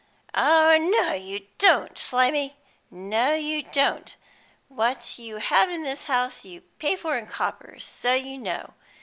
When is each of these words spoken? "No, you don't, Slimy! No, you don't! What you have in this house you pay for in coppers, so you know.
"No, 0.35 1.13
you 1.13 1.45
don't, 1.59 1.95
Slimy! 1.99 2.55
No, 2.89 3.35
you 3.35 3.61
don't! 3.61 4.15
What 4.67 5.19
you 5.19 5.35
have 5.37 5.69
in 5.69 5.83
this 5.83 6.05
house 6.05 6.43
you 6.43 6.61
pay 6.79 6.95
for 6.95 7.15
in 7.19 7.27
coppers, 7.27 7.85
so 7.85 8.15
you 8.15 8.39
know. 8.39 8.73